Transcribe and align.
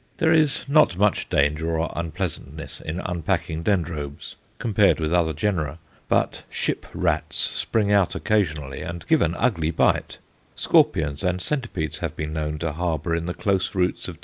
There 0.17 0.33
is 0.33 0.67
not 0.67 0.97
much 0.97 1.29
danger 1.29 1.77
or 1.77 1.93
unpleasantness 1.95 2.81
in 2.83 3.01
unpacking 3.01 3.61
Dendrobes, 3.61 4.33
compared 4.57 4.99
with 4.99 5.13
other 5.13 5.31
genera, 5.31 5.77
but 6.09 6.41
ship 6.49 6.87
rats 6.95 7.37
spring 7.37 7.91
out 7.91 8.15
occasionally 8.15 8.81
and 8.81 9.05
give 9.07 9.21
an 9.21 9.35
ugly 9.35 9.69
bite; 9.69 10.17
scorpions 10.55 11.23
and 11.23 11.39
centipedes 11.39 11.99
have 11.99 12.15
been 12.15 12.33
known 12.33 12.57
to 12.57 12.71
harbour 12.71 13.13
in 13.15 13.27
the 13.27 13.35
close 13.35 13.75
roots 13.75 14.07
of 14.07 14.15
_D. 14.15 14.19